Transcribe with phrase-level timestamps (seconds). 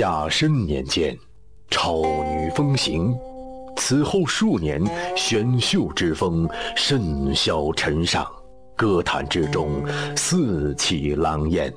[0.00, 1.14] 甲申年间，
[1.68, 3.14] 超女风行。
[3.76, 4.82] 此后数年，
[5.14, 8.26] 选秀之风甚嚣尘上，
[8.74, 9.84] 歌坛之中
[10.16, 11.70] 四起狼烟。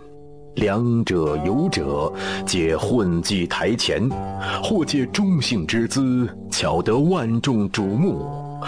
[0.56, 2.10] 两者有者，
[2.46, 4.10] 皆混迹台前，
[4.64, 8.26] 或借中性之姿，巧得万众瞩目；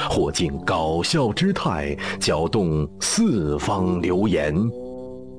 [0.09, 4.53] 或尽搞笑之态，搅动四方流言。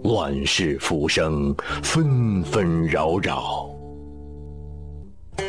[0.04, 3.75] 乱世浮生，纷纷扰扰。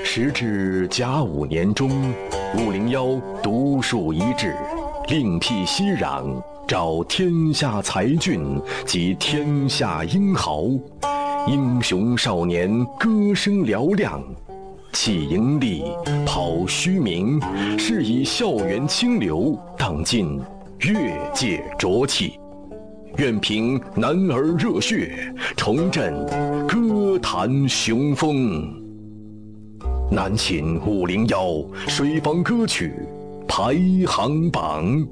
[0.09, 1.91] 时至甲午年中，
[2.55, 4.55] 五零幺独树一帜，
[5.09, 8.41] 另辟蹊壤，招天下才俊
[8.85, 10.63] 及天下英豪，
[11.45, 14.23] 英雄少年歌声嘹亮，
[14.93, 15.83] 弃盈利，
[16.25, 17.37] 抛虚名，
[17.77, 20.39] 是以校园清流荡尽
[20.79, 22.39] 越界浊气。
[23.17, 26.25] 愿凭男儿热血，重振
[26.65, 28.86] 歌坛雄风。
[30.09, 32.93] 南秦五零幺水房歌曲
[33.45, 33.75] 排
[34.07, 35.05] 行榜。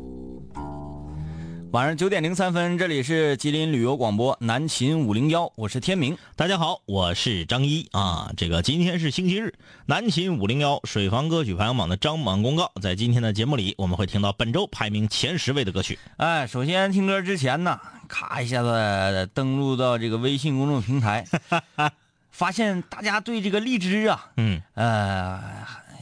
[1.71, 6.17] 晚上九点零三分，这里是吉林旅游广播南秦五零幺，我是天明。
[6.37, 8.31] 大家好，我是张一啊。
[8.37, 9.53] 这个今天是星期日，
[9.85, 15.99] 南秦五零幺水房歌曲排行榜的张榜公告，在今天的节目里，我们会听到本周排名前十位的歌曲。
[16.15, 21.25] 哎，首先听歌之前呢，咔一下子登录到这个微信公众平台，
[22.35, 25.41] 发现大家对这个荔枝啊，嗯呃，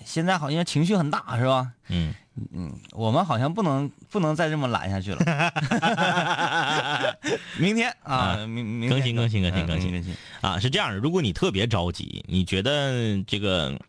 [0.04, 1.72] 现在好像情绪很大，是吧？
[1.90, 2.12] 嗯
[2.52, 5.22] 嗯，我们好像不能不能再这么懒下去了。
[7.60, 10.16] 明天啊，明明更新更新更新嗯更新更新。
[10.42, 13.80] 啊，是这样的，如果你特别着急，你觉得这个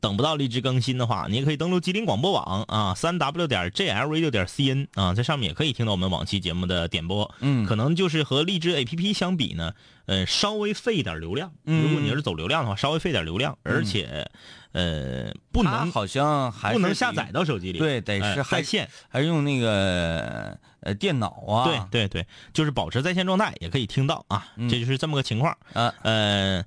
[0.00, 7.32] 等不到荔枝更新的话，你也可以登录吉林广播网啊，三 w 点 jlradio 点 cn 啊，在上面也可以听到我们往期节目的点播。
[7.40, 9.72] 嗯可能就是和荔枝 APP 相比呢，
[10.06, 11.52] 呃，稍微费一点流量。
[11.64, 14.28] 嗯如果你要是走流量的话，稍微费点流量，而且
[14.72, 18.88] 呃，不能好像还不能下载到手机里，对，得哎是还在线。
[19.08, 21.64] 还是用那个呃电脑啊。
[21.64, 25.56] 对对对，就是保持在线状态，也可以听到啊，嗯这就是这么个情况。
[25.72, 26.64] 啊，呃，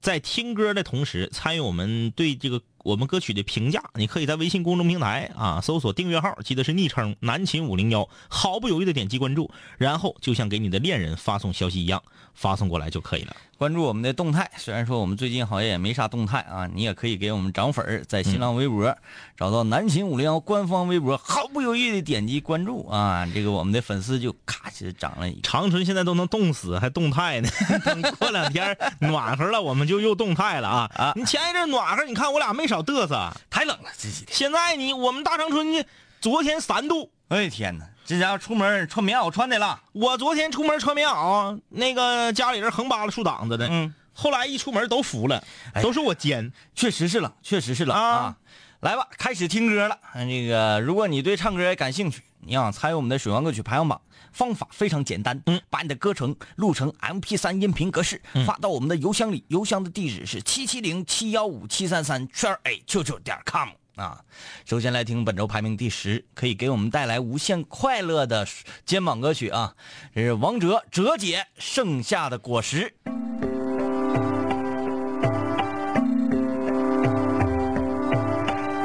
[0.00, 12.02] 在听歌的同时，参与我们对这个我们歌曲的评价，你可以在微信公众平台啊搜索订阅号，记得是昵称南秦五零幺，毫不犹豫的点击关注，然后就像给你的恋人发送消息一样，
[12.32, 13.36] 发送过来就可以了。
[13.60, 14.50] 关注我们的动态。
[14.56, 18.96] 虽然说我们最近好像也没啥动态啊，你也可以给我们涨粉儿，在新浪微博、
[19.36, 25.38] 找到南秦五零幺官方微博，毫不犹豫的点击关注啊，这个我们的粉丝就咔就涨了一。
[25.42, 27.50] 长春现在都能冻死，还动态呢。
[27.84, 30.90] 等过两天暖和了，我们就又动态了啊！
[30.96, 33.30] 啊你前一阵暖和，你看我俩没少嘚瑟。
[33.50, 34.28] 太冷了这几天。
[34.34, 35.84] 现在你我们大长春呢，
[36.18, 39.80] 昨天三度，哎天哪，这家伙出门穿棉袄穿的了。
[39.92, 46.52] 我昨天出门穿棉袄，那个家里人横扒拉竖挡着的，嗯，后来一出门都服了，哎都是我尖。
[46.74, 48.36] 确实是冷，确实是冷啊啊！
[48.80, 49.96] 来吧，开始听歌了。
[50.16, 54.00] 那个，如果你对唱歌也感兴趣，你想参与我们的水王歌曲排行榜，
[54.32, 63.68] 方法非常简单，嗯，把你的歌程录成 MP 3音频格式，发到我们的邮箱里，邮箱的地址是七七零七幺五七三三圈 a 九九点 com
[64.00, 64.20] 啊。
[64.64, 68.46] 首先来听本周排名第十，可以给我们带来无限快乐的
[68.86, 69.74] 肩膀歌曲啊，
[70.14, 72.94] 这是王哲哲姐剩下的果实。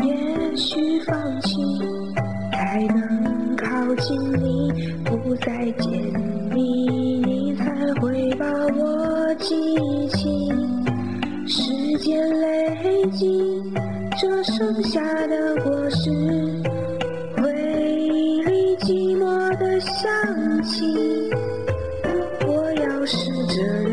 [0.03, 1.55] 也许放弃
[2.51, 5.91] 才能靠近你，不再见
[6.51, 7.65] 你，你才
[8.01, 9.55] 会把我记
[10.09, 10.74] 起。
[11.47, 13.61] 时间累积，
[14.19, 16.09] 这剩下的果实，
[17.37, 17.51] 回
[17.99, 20.83] 忆里寂寞的香气。
[22.47, 23.84] 我要试着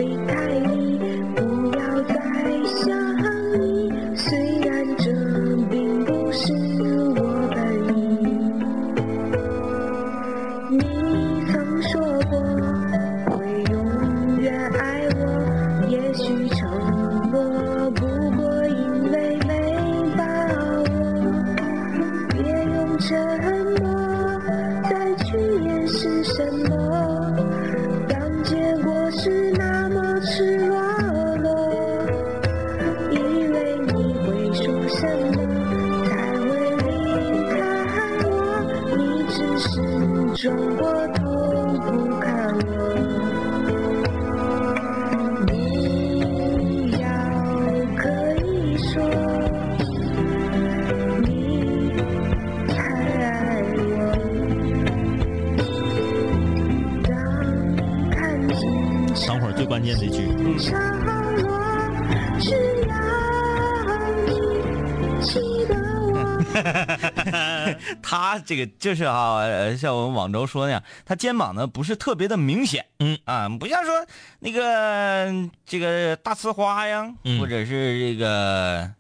[68.13, 73.19] 他这个就是啊，呃像我们网周说那样，他肩膀呢不是特别的明显，嗯。
[73.25, 74.07] 啊，不像说
[74.39, 77.41] 那个这个大呲花呀，嗯。
[77.41, 78.93] 或者是这个，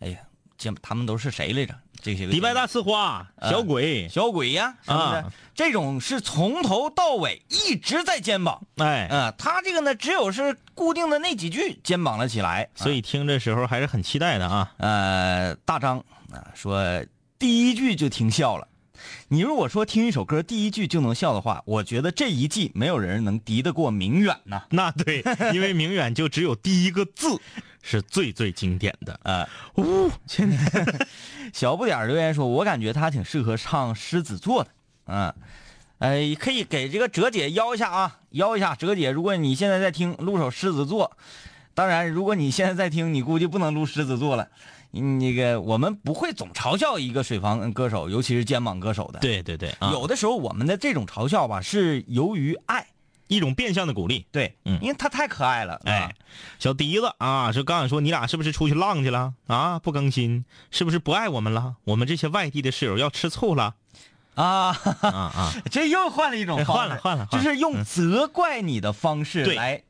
[0.00, 0.18] 哎呀，
[0.56, 1.74] 肩他们都是谁来着？
[2.00, 14.72] 这些个迪拜大呲花，小鬼，小鬼呀是不是，啊这种是从头到尾一直在肩膀，哎，啊，他这个呢只有是固定的那几句肩膀了起来，所以听的时候还是很期待的啊。
[14.78, 15.98] 呃，大张
[16.32, 17.04] 啊说
[17.38, 18.68] 第一句就听笑了。
[19.28, 24.64] 你如果说听一首歌第一句就能笑的话，我觉得这一季没有人能敌得过明远呐。
[24.70, 25.22] 那对，
[25.54, 27.40] 因为明远就只有第一个字
[27.80, 29.18] 是最最经典的。
[29.22, 31.06] 啊，呜，现在
[31.54, 34.70] 小不点儿留言说，我感觉他挺适合唱狮子座的。
[35.06, 35.32] 嗯，
[35.98, 39.12] 呃，可以给这个哲姐邀一下啊，邀一下哲姐。
[39.12, 41.16] 如果你现在在听，录首狮子座。
[41.72, 44.48] 当然，如果你现在在听，你估计不能录狮子座了。
[45.00, 49.20] 嗯那个我们不会总嘲笑一个水房歌手，尤其是肩膀歌手的。
[49.20, 52.86] 对对对，啊、有的时候我们的这种嘲笑吧，是由于爱，
[53.26, 54.26] 一种变相的鼓励。
[54.30, 56.10] 对，嗯因为他太可爱了，哎啊，，
[56.58, 59.78] 小笛子啊，说刚想说你俩是不是出去浪去了啊？
[59.78, 61.76] 不更新，是不是不爱我们了？
[61.84, 63.74] 我们这些外地的室友要吃醋了
[64.34, 64.68] 啊，
[65.00, 65.52] 啊啊！
[65.70, 69.82] 这又换了一种换了换了换了就是用责怪你的方式对来，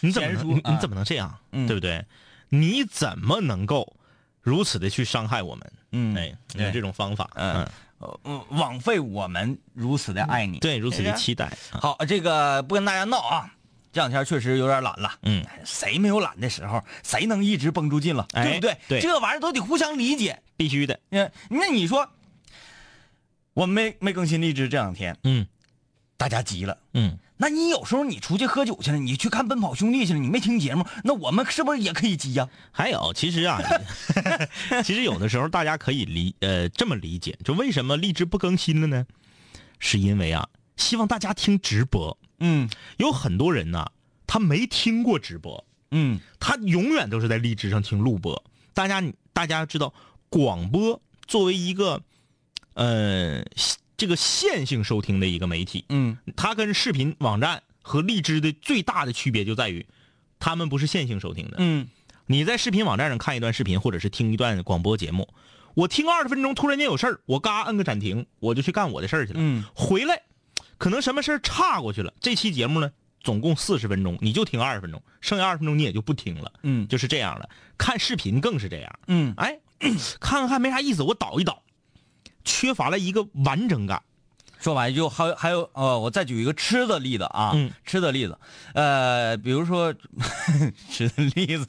[0.00, 1.38] 你怎么能你怎么能这样？
[1.52, 2.04] 嗯对不对？
[2.48, 3.94] 你怎么能够
[4.42, 5.72] 如此的去伤害我们？
[5.92, 7.66] 嗯，哎，用这种方法，嗯，
[7.98, 11.46] 呃嗯枉费我们如此的爱你，对，如此的期待。
[11.72, 13.52] 啊好，这个不跟大家闹啊，
[13.92, 15.12] 这两天确实有点懒了。
[15.22, 16.82] 嗯，谁没有懒的时候？
[17.02, 18.26] 谁能一直绷住劲了？
[18.32, 18.78] 哎对不对？
[18.88, 20.40] 对这玩意儿都得互相理解。
[20.56, 21.00] 必须的。
[21.10, 22.08] 嗯，那你说，
[23.52, 25.46] 我们没没更新荔枝这两天，嗯
[26.16, 26.78] 大家急了。
[26.94, 33.58] 嗯，那你有时候你出去喝酒去了，你去看《奔跑兄弟》去了，你没听节目，那我们是不是也可以急呀、 还有，其实啊，
[34.84, 39.06] 其实有的时候大家可以理呃这么理解，就为什么荔枝不更新了呢？
[39.78, 42.16] 是因为啊，希望大家听直播。
[42.40, 42.68] 嗯
[42.98, 43.86] 有很多人呢，
[44.26, 48.44] 他没听过直播，嗯他永远都是在荔枝上听录播。
[48.74, 49.94] 大家大家知道，
[50.28, 52.02] 广播作为一个
[52.74, 53.42] 呃
[54.00, 59.84] 这个线性收听的一个媒体，嗯它跟视频网站和荔枝的最大的区别就在于，
[60.38, 61.56] 他们不是线性收听的。
[61.58, 61.86] 嗯
[62.24, 65.28] 你在视频网站上看一段视频，或者是听一段广播节目，
[65.74, 69.38] 我听二十分钟，突然间有事儿，我嘎摁个暂停，我就去干我的事儿去了。
[69.42, 70.22] 嗯回来，
[70.78, 72.14] 可能什么事儿岔过去了。
[72.22, 72.90] 这期节目呢，
[73.22, 76.50] 总共四十分钟，你就听二十分钟，剩下二十分钟你也就不听了。
[76.62, 77.50] 嗯就是这样了。
[77.76, 78.98] 看视频更是这样。
[79.08, 79.92] 嗯哎，看
[80.40, 81.62] 看看没啥意思，我倒一倒，
[82.44, 84.02] 缺乏了一个完整感。
[84.58, 87.70] 说完就还有还有呃，我再举一个吃的例子啊，嗯。
[87.86, 88.38] 吃的例子，
[88.74, 89.94] 呃，比如说
[90.90, 91.66] 吃的例子，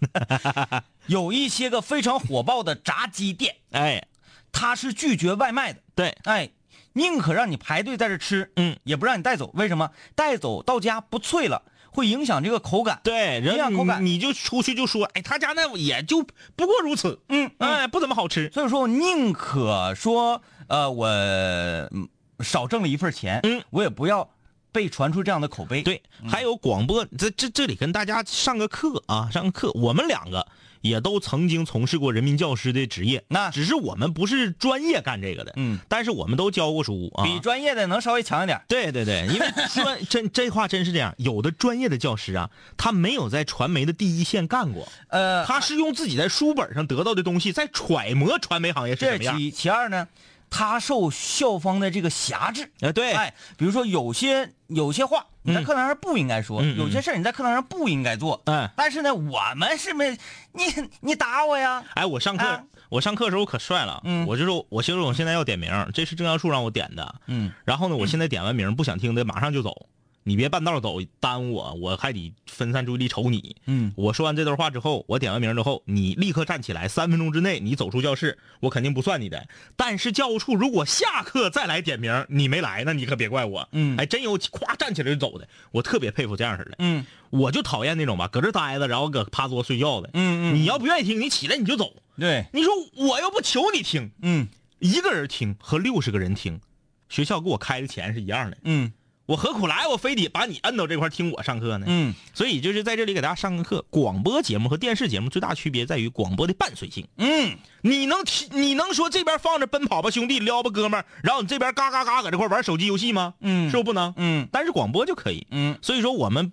[1.07, 4.05] 有一些个非常火爆的炸鸡店，哎，
[4.51, 6.49] 他是拒绝外卖的，对，哎，
[6.91, 9.49] 宁可让你排队在这吃，嗯，也不让你带走。
[9.53, 9.89] 为什么？
[10.13, 12.99] 带走到家不脆了，会影响这个口感。
[13.05, 14.05] 对，影响口感。
[14.05, 16.25] 你你就出去就说，哎，他家那也就
[16.57, 18.51] 不过如此，嗯，哎，不怎么好吃。
[18.53, 22.07] 所以说我宁可说，呃，我嗯
[22.39, 24.29] 少挣了一份钱，嗯，我也不要
[24.71, 29.69] 被传出这样的口碑。，对，还有广播，这这这里跟大家上个课啊，上个课。
[29.73, 30.47] 我们两个
[30.79, 33.25] 也都曾经从事过人民教师的职业。
[33.27, 37.25] 那只是我们不是专业干这个的，嗯，但是我们都教过书啊。
[37.25, 38.61] 比专业的能稍微强一点。
[38.69, 49.37] 对对对，因为 专真这话真是这样，有的专业的教师啊，他没有在传媒的第一线干过，呃，他是用自己在书本上得到的东西，在揣摩传媒行业是这什么样。
[49.37, 50.07] 其其二呢，
[50.51, 52.71] 他受校方的这个辖制。
[52.81, 58.39] 哎，对，哎，比如说有些有些话你在嗯课堂上不应该说，有些事儿你在课堂上不应该做。
[58.45, 58.69] 嗯。
[58.75, 60.15] 但是呢，我们是没
[60.53, 60.63] 你
[60.99, 61.83] 你打我呀。
[61.95, 62.63] 哎，我上课、啊。
[62.89, 64.27] 我上课的时候可帅了，嗯。
[64.27, 67.51] 我就说，我其实我现在要点名，这是郑阳树让我点的，嗯。
[67.63, 69.87] 然后呢，我现在点完名不想听的马上就走，
[70.23, 73.55] 你别半道走耽误我，我还得分散注意力瞅你。
[73.65, 79.47] 嗯我说完这段话之后，我点完名之后，你立刻站起来，三分钟之内你走出教室，我肯定不算你的。
[79.75, 83.67] 但是教务处如果下课再来点名，你没来，那你可别怪我。
[83.71, 86.75] 嗯还真有夸站起来就走的，我特别佩服这样式的。
[86.79, 90.09] 嗯我就讨厌那种吧，搁这待着，然后搁趴桌睡觉的。
[90.13, 91.95] 嗯嗯，你要不愿意听，你起来你就走。
[92.19, 94.47] 对，你说我又不求你听，嗯
[94.79, 96.59] 一个人听和六十个人听，
[97.07, 98.57] 学校给我开的钱是一样的。
[98.65, 98.91] 嗯
[99.31, 99.87] 我何苦来？
[99.87, 101.85] 我非得把你摁到这块听我上课呢？
[101.87, 103.85] 嗯所以就是在这里给大家上个课。
[103.89, 107.07] 广播节目和电视节目最大区别在于广播的伴随性。
[107.15, 108.49] 嗯，你能听？
[108.51, 113.35] 你能说这边放着《奔跑吧兄弟》撩吧哥们儿，然后你这边嘎嘎嘎搁这块玩手机游戏吗？
[113.39, 114.13] 嗯是不是不能？
[114.17, 115.47] 嗯但是广播就可以。
[115.51, 116.51] 嗯，所以说我们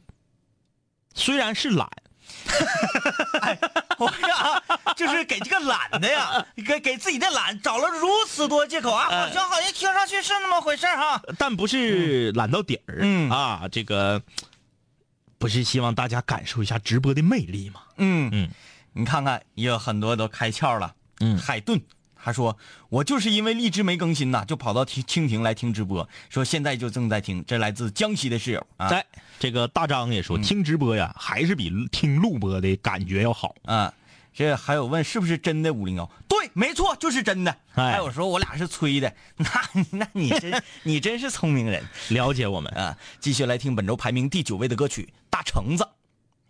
[1.14, 1.90] 虽然是懒，
[3.98, 4.62] 我呀，
[4.96, 11.20] 就是给这个懒的呀，给给自己的懒找了如此多借口啊，好像好像听上去是那么回事儿哈。
[11.38, 12.98] 但不是懒到底儿。
[13.00, 14.22] 嗯啊，这个
[15.38, 17.80] 不是希望大家感受一下直播的魅力吗？
[17.96, 18.48] 嗯嗯，
[18.92, 20.94] 你看看，也有很多都开窍了。
[21.20, 21.80] 嗯海顿
[22.28, 22.58] 他说
[22.90, 27.42] ：“我就是因为荔枝没更新呐，就跑到听蜻蜓来听直播，说现在就正在听。
[27.46, 29.06] 这来自江西的室友啊，在
[29.38, 33.54] 这个大张也说，听直播呀，还是比听录播的感觉要好。
[33.64, 33.90] 啊，
[34.34, 36.10] 这还有问是不是真的五零幺？
[36.28, 37.50] 对，没错，就是真的。
[37.76, 39.48] 哎还有说我俩是吹的，那
[39.92, 42.94] 那你真 你真是聪明人了解我们，啊！
[43.20, 45.82] 继续来听本周排名第九位的歌曲《大橙子》，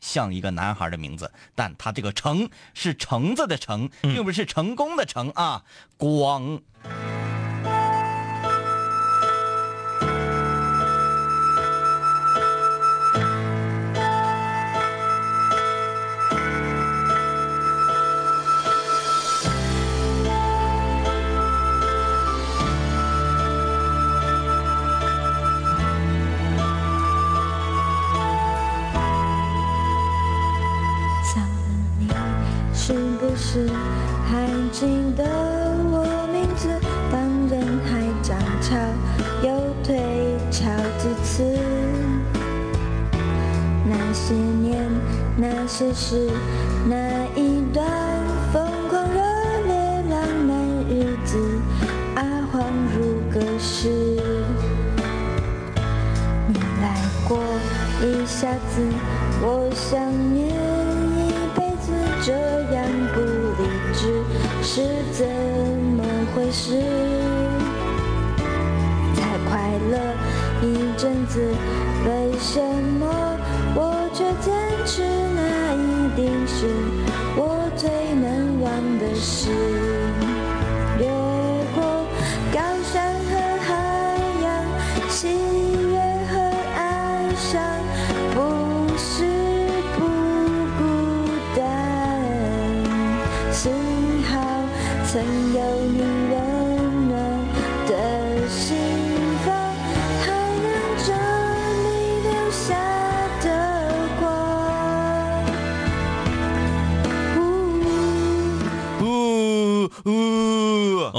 [0.00, 5.64] 像一个男孩的名字，但他这个成是橙子的橙，并不是成功的成啊。
[5.97, 6.61] 光
[33.50, 33.67] 是
[34.28, 34.85] 还记
[35.17, 35.25] 得
[35.90, 36.69] 我名字？
[37.11, 38.76] 当人海涨潮
[39.43, 39.49] 又
[39.83, 41.59] 退潮几次？
[43.87, 44.87] 那些年，
[45.38, 46.28] 那些事，
[46.90, 47.87] 那一段
[48.52, 49.19] 疯狂热
[49.67, 50.59] 烈浪漫
[50.90, 51.38] 日子，
[52.17, 52.21] 啊，
[52.52, 52.61] 恍
[52.95, 53.88] 如隔世。
[56.49, 57.38] 你来过
[58.02, 58.83] 一下子，
[71.38, 71.77] 子，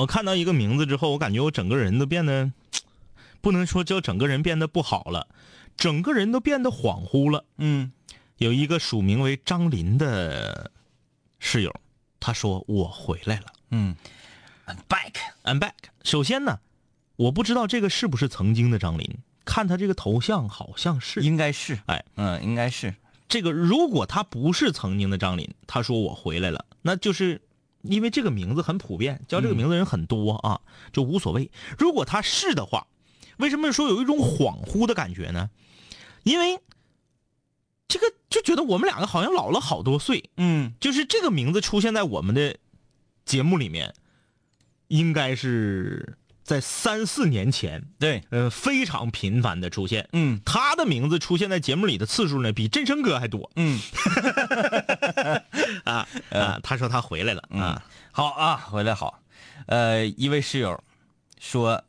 [0.10, 2.52] 看到一个名字之后，我感觉我整个人都变得，
[3.42, 5.28] 不能说叫整个人变得不好了，
[5.78, 7.46] 整个人都变得恍惚了。
[7.60, 7.92] 嗯
[8.38, 10.72] 有一个署名为张林的
[11.38, 11.72] 室友，
[12.20, 13.96] 他说我回来了嗯
[14.66, 15.14] ，I'm back。
[15.44, 15.74] ，I'm back。
[16.04, 16.60] 首先呢，
[17.16, 19.08] 我不知道这个是不是曾经的张林，
[19.46, 21.20] 看他这个头像好像是。
[21.22, 22.96] 应该是，哎，嗯，应该是，
[23.28, 27.42] 这个如果他不是曾经的张林，他说我回来了，那就是
[27.82, 31.50] 因为这个名字很普遍，叫这个名字的人很多啊，就无所谓。
[31.78, 32.88] 如果他是的话，
[33.38, 35.50] 为什么说有一种恍惚的感觉呢？
[36.24, 36.60] 因为
[37.88, 42.58] 这个就觉得我们两个好像老了好多岁，嗯就是这个名字出现在我们的
[43.26, 43.96] 节目里面，
[44.90, 46.18] 应该是
[46.50, 50.10] 在三四年前，对，呃，非常频繁的出现。
[50.14, 53.80] 嗯他的名字出现在节目里的次数呢，比振声哥还多嗯，
[55.86, 56.60] 啊啊！
[56.64, 59.22] 他说他回来了啊，好啊，回来好。
[59.68, 60.84] 呃，一位室友
[61.40, 61.84] 说，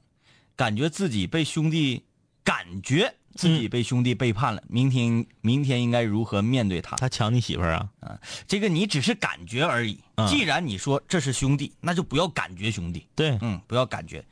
[0.56, 2.04] 感觉自己被兄弟，
[2.44, 4.62] 感觉自己被兄弟背叛了。
[4.68, 6.96] 明天，明天应该如何面对他？
[6.96, 7.88] 他抢你媳妇儿啊？
[8.00, 9.98] 啊这个你只是感觉而已。
[10.16, 13.06] 嗯既然你说这是兄弟，那就不要感觉兄弟。
[13.14, 14.24] 对，嗯，不要感觉。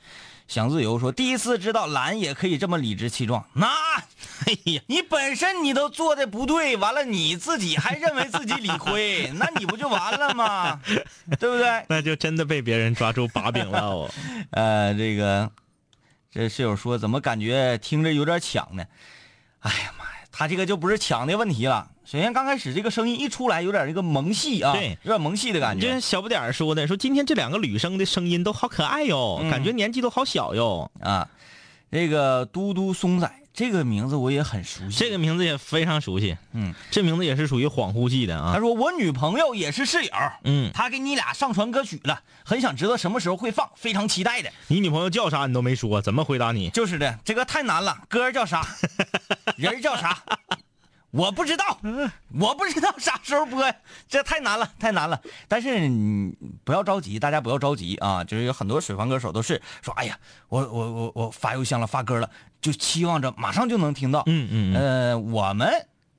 [0.47, 3.45] 想自由说，第一次知道懒也可以这么理直气壮。
[3.53, 3.67] 那，
[4.47, 10.81] 哎呀，你本身你都做的不对，完了你自己还认为自己理亏， 那你不就完了吗？
[11.39, 11.85] 对不对？
[11.89, 14.11] 那就真的被别人抓住把柄了哦。
[14.51, 15.51] 呃，这个
[16.39, 18.85] 这室友说，怎么感觉听着有点抢呢？
[19.59, 21.91] 哎呀妈呀，他这个就不是抢的问题了。
[22.05, 30.89] 首先刚开始这个声音一出来，有点这个萌系啊，对有点萌系的感觉这小不点儿说的，说今天这两个女生的声音都好可爱哟，嗯感觉年纪都好小哟。
[31.01, 31.29] 啊。
[31.91, 33.29] 这个嘟嘟松仔
[33.59, 38.61] 这个名字我也很熟悉，这个名字也非常熟悉，嗯，这名字也是属于恍惚系的啊他啊。
[38.61, 40.13] 说我女朋友也是室友，
[40.45, 44.53] 嗯，他给你俩上传歌曲了，很想知道什么时候会放，非常期待的。
[44.69, 46.71] 你女朋友叫啥你都没说，怎么回答你？
[46.71, 48.65] 就是的，这个太难了，歌叫啥，
[49.59, 50.17] 人叫啥，
[51.11, 51.79] 我不知道，
[52.39, 53.75] 我不知道啥时候播呀，
[54.09, 55.21] 这太难了，太难了。
[55.49, 56.35] 但是你
[56.65, 62.29] 不要着急，大家不要着急啊，就是有很多水房歌手都是说，哎呀，我我我我发邮箱了，发歌了，
[62.61, 64.23] 就期望着马上就能听到。
[64.27, 65.71] 嗯嗯嗯，呃，我们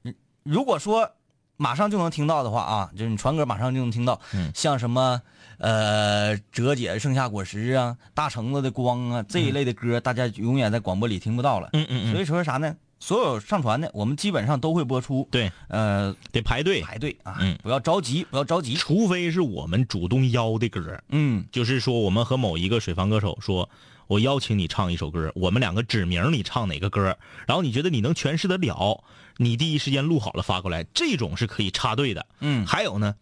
[0.03, 1.11] 嗯如果说
[1.57, 5.21] 马上就能听到的话啊，就是你传歌马上就能听到，嗯像什么
[5.59, 11.69] 呃折姐的盛夏果实啊、大橙子的光啊这一类的歌，大家永远在广播里听不到了。
[11.73, 12.75] 嗯嗯嗯所以说啥呢？
[12.99, 15.27] 所有上传的，我们基本上都会播出。
[15.31, 18.75] 对，呃，得排队，排队啊，嗯不要着急，不要着急。
[18.75, 23.69] 除非是我们主动邀的歌，嗯就是说我们和某一个水房歌手说，
[24.07, 29.03] 我邀请你唱一首歌，我们两个指明你唱哪个歌，然后你觉得你能诠释得了，
[29.37, 32.25] 你第一时间录好了发过来，这种是可以插队的。
[32.41, 33.15] 嗯，还有呢，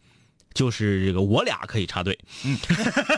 [0.57, 2.57] 就是这个我俩可以插队，嗯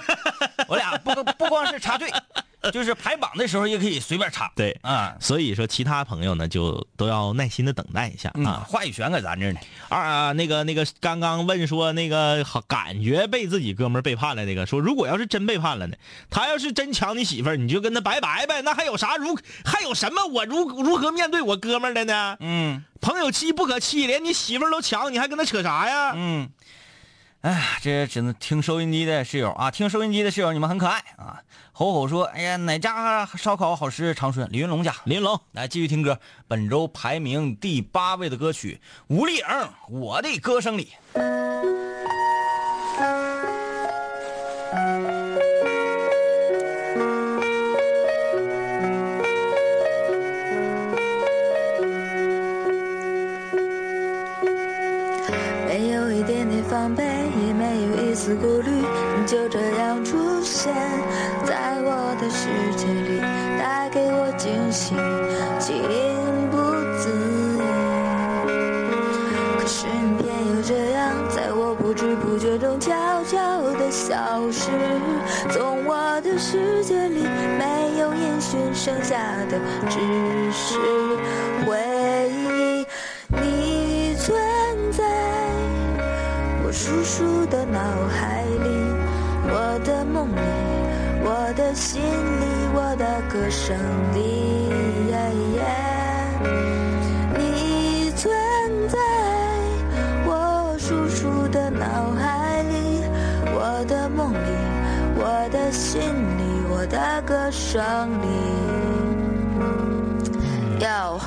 [0.67, 2.11] 我俩不不光是插队，
[2.73, 4.51] 就是排榜的时候也可以随便插。
[4.57, 8.65] 对啊，所以说其他朋友呢就都要耐心的等待一下嗯，啊。
[8.67, 9.59] 话语权搁咱这儿呢。
[9.87, 15.95] 二啊，那个那个刚刚问说那个好感觉被自己哥们背叛了，那个说如果要是真背叛了呢，
[16.29, 22.35] 他要是真抢你媳妇儿，你就跟他拜拜呗，那还有啥如还有什么我如如何面对我哥们儿的呢？
[22.41, 26.11] 嗯朋友妻不可欺，连你媳妇儿都抢，你还跟他扯啥呀？
[26.17, 26.49] 嗯，
[27.41, 31.41] 哎呀，这只能听收音机的室友啊，听收音机的室友，你们很可爱啊。
[31.71, 34.13] 吼吼说，哎呀，哪家烧烤好吃？
[34.13, 34.93] 长春李云龙家。
[35.05, 38.81] 李云龙，来继续听歌，本周排名第八位的歌曲
[39.15, 39.45] 《吴丽颖》，
[39.87, 40.89] 我的歌声里。
[55.69, 57.03] 没有一点点防备，
[57.45, 60.73] 也没有一丝顾虑，你就这样出现
[61.45, 63.21] 在我的世界里，
[63.59, 64.95] 带给我惊喜，
[65.59, 65.79] 情
[66.49, 66.57] 不
[66.97, 67.11] 自
[67.53, 67.61] 已。
[69.59, 72.91] 可是你偏又这样，在我不知不觉中悄
[73.25, 74.71] 悄地消失，
[75.51, 77.21] 从我的世界里
[77.59, 79.15] 没有音讯，剩下
[79.47, 79.99] 的只
[80.51, 80.79] 是
[87.19, 88.69] 叔的脑海里，
[89.51, 90.39] 我的梦里，
[91.21, 93.75] 我的心里，我的歌声
[94.15, 94.69] 里。
[97.37, 98.31] 你存
[98.87, 98.97] 在
[100.25, 103.03] 我叔叔的脑海里，
[103.53, 104.37] 我的梦里，
[105.17, 107.83] 我的心里，我的歌声
[108.21, 108.27] 里。
[110.79, 111.19] 哟，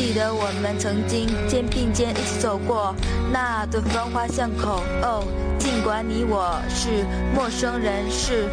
[0.00, 2.94] 记得我们曾经肩并肩一起走过
[3.30, 5.22] 那段繁华巷口哦。
[5.58, 8.48] 尽管你我是陌生人，是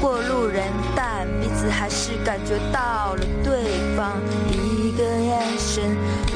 [0.00, 0.62] 过路人，
[0.94, 3.64] 但彼此还是感觉到了对
[3.96, 4.12] 方
[4.48, 5.82] 一个眼神，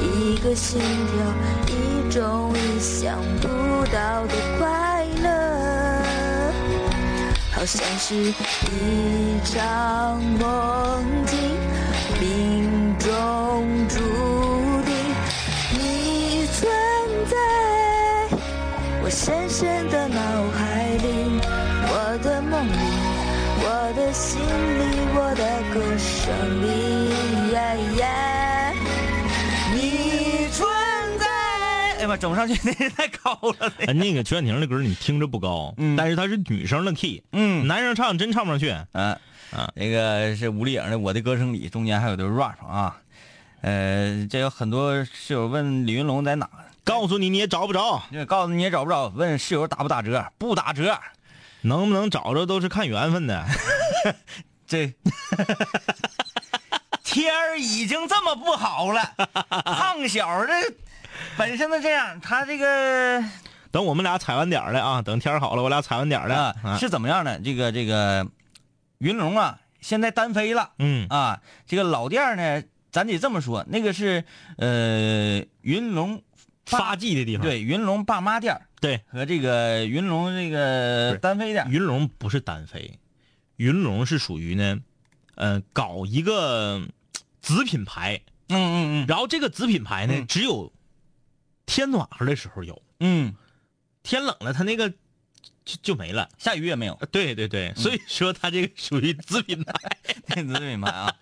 [0.01, 1.15] 一个心跳，
[1.73, 3.47] 一种意想不
[3.85, 6.03] 到的快乐。
[7.53, 11.46] 好像是一场梦境，
[32.17, 33.71] 整不上去，那个太高了。
[33.85, 38.75] 哎那个曲婉婷的歌你听着不高，嗯但是她是女生的 key，嗯男生唱真唱不上去。
[38.93, 39.17] 嗯，
[39.51, 42.97] 啊那个是吴丽颖的《我的歌声里》，中间还有段 rap 啊。
[43.61, 46.49] 呃，这有很多室友问李云龙在哪，
[46.83, 50.97] 告诉你你也找不着，告诉你也找不着，问室友打不打折，不打折。
[51.61, 53.45] 能不能找着都是看缘分的。
[54.67, 54.93] 这
[57.03, 59.01] 天儿已经这么不好了，
[59.49, 60.53] 胖小这
[61.37, 63.23] 本身的这样，他这个
[63.71, 67.39] 等我们俩踩完点儿了啊，等天儿好了，我俩踩完点儿了啊啊，是怎么样呢？
[67.39, 68.27] 这个这个
[68.97, 70.71] 云龙啊，现在单飞了。
[70.79, 74.23] 嗯啊，这个老店儿呢，咱得这么说，那个是
[74.57, 76.23] 呃云龙
[76.65, 77.45] 发迹的地方。
[77.45, 81.67] 对云龙爸妈店儿对，和这个云龙这个单飞店。
[81.69, 82.99] 云龙不是单飞，
[83.57, 84.79] 云龙是属于呢，
[85.35, 86.87] 呃，搞一个呃
[87.41, 90.71] 子品牌，嗯嗯嗯然后这个子品牌呢，嗯只有
[91.67, 93.35] 天暖和的时候有，嗯，
[94.01, 94.89] 天冷了它那个
[95.63, 96.27] 就就没了。
[96.39, 99.73] 下雨也没有，呃对对对，所以说它这个属于子品牌。
[100.33, 101.13] 电子品牌啊。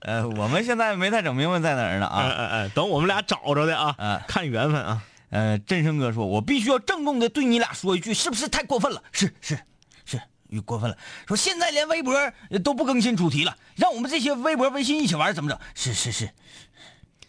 [0.00, 2.28] 呃，我们现在没太整明白在哪儿呢哎啊。
[2.30, 5.02] 哎哎，等我们俩找着的啊，呃看缘分啊。
[5.28, 9.00] 呃，振声哥说，我必须要郑重的对你俩说一句，是不是太过分了？
[9.12, 9.60] 是是
[10.04, 10.98] 是，你过分了。
[11.28, 12.12] 说现在连微博
[12.48, 15.60] 呃都不更新主题了，让我们这些微博、微信一起玩，怎么整？
[15.74, 16.30] 是是是，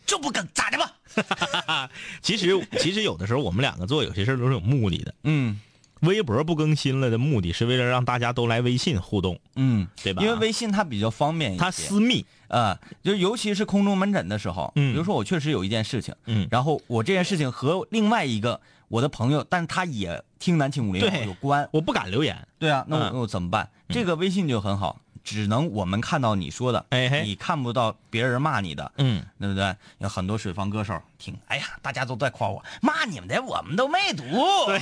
[0.05, 0.93] 就不更，咋的吧？
[2.21, 5.13] 其实其实有的时候我们两个做有些事儿都是有目的的。
[5.23, 5.59] 嗯。
[6.01, 10.23] 微博不更新了的目的是为了让大家都来微信互动，嗯，对吧？
[10.23, 12.25] 因为微信它比较方便一些，它私密。
[12.47, 14.93] 啊、就尤其是空中门诊的时候，嗯。
[14.93, 16.47] 比如说我确实有一件事情，嗯。
[16.49, 22.35] 然后我这件事情和另外一个我的朋友，但他也听南青五零有关，我不敢留言。
[22.57, 23.11] 对啊，那我、嗯。
[23.13, 23.69] 那我怎么办？
[23.87, 29.75] 这个微信就很好，只能我们看到你说的，哎嘿你看不到别人骂你的，嗯，对不对？
[29.99, 34.23] 有很多水房歌手听，哎呀，大家都在夸我，骂你们的我们都没读。
[34.67, 34.81] 对，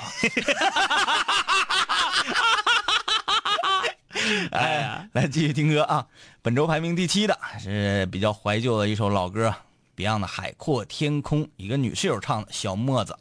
[4.51, 6.05] 哎呀，来继续听歌啊！
[6.41, 9.53] 本周排名第七的是比较怀旧的一首老歌
[9.95, 13.13] ，Beyond 的《海阔天空》，一个女室友唱的《小沫子》。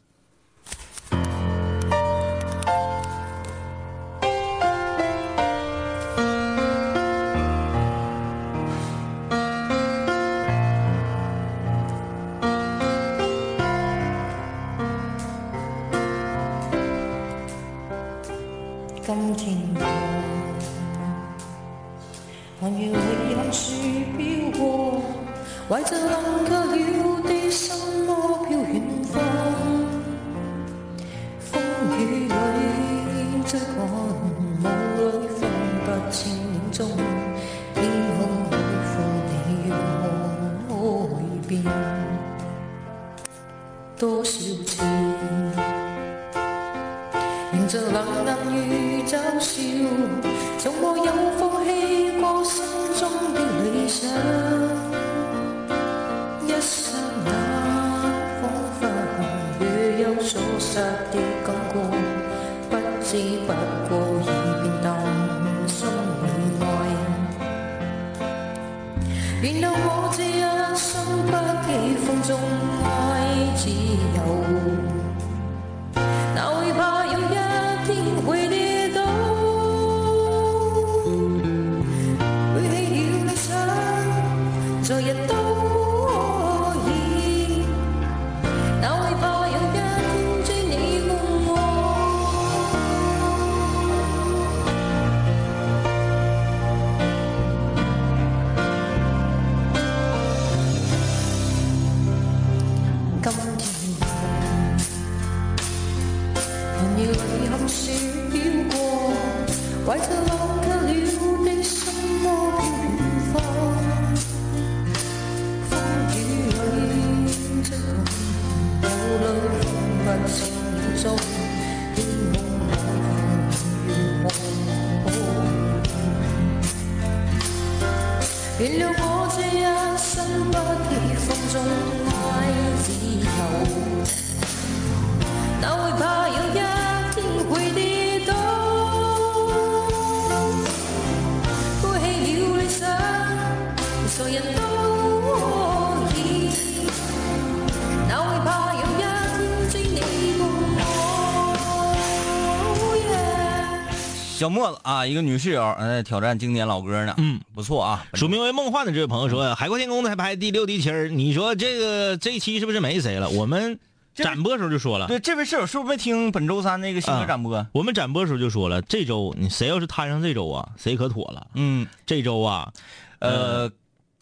[154.49, 158.03] 小沫子啊，一个女室友，呃，挑战经典老歌呢，嗯，不错啊。
[158.15, 163.29] 署名为梦幻的这位朋友说，《海阔天空》才排第六第七儿，你说这个这一期是不是没谁了？
[163.29, 163.79] 我们
[164.15, 167.67] 展播时候就说了，对，这位室友是不是没听本周三那个新歌展播？
[167.73, 171.45] 我们展播时候就说了，这周你谁要是摊上这周啊，谁可妥了。
[171.53, 172.73] 嗯，这周啊，
[173.19, 173.71] 呃，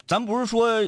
[0.06, 0.82] 咱不是说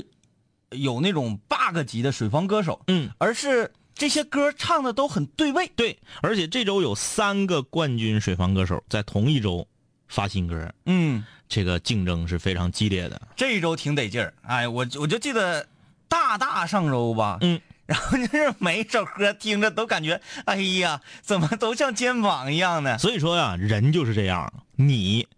[0.68, 5.70] 有那种 bug 级的水房歌手，嗯，而是这些歌唱的都很对位。
[5.76, 9.68] 对，而且这周有三个冠军水房歌手在同一周
[10.08, 13.20] 发新歌，嗯，这个竞争是非常激烈的。
[13.36, 14.32] 这一周挺得劲儿。
[14.40, 15.68] 哎，我我就记得
[16.08, 22.96] 大大上周吧，嗯，然后就是每一首歌听着都感觉，哎呀，怎么都像肩膀一样呢。
[22.96, 25.28] 所以说呀，人就是这样，你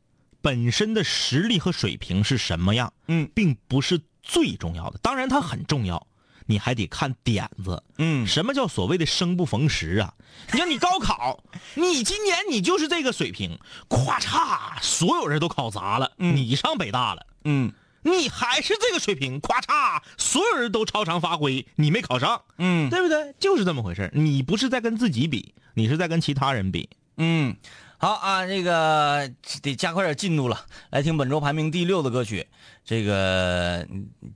[0.40, 6.06] 本身的实力和水平是什么样，嗯并不是最重要的，当然它很重要，
[6.46, 7.82] 你还得看点子。
[7.98, 10.14] 嗯什么叫所谓的生不逢时啊？
[10.52, 11.42] 你看你高考，
[11.74, 23.34] 你今年你就是这个水平，咵嚓，所有人都考砸了，嗯你上北大了，嗯你还是这个水平，咵嚓，所有人都超常发挥，你没考上，嗯对不对？
[23.38, 26.88] 就是这么回事儿你不是在跟自己比，你是在跟其他人比。
[27.18, 27.54] 嗯，
[28.02, 29.30] 好啊，这个
[29.62, 30.66] 得加快点进度了。
[30.90, 32.44] 来听本周排名第六的歌曲，
[32.84, 33.86] 这个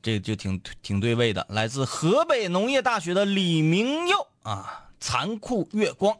[0.00, 6.14] 这就挺挺对位的，来自河北农业大学的李明佑啊，《残酷月光》。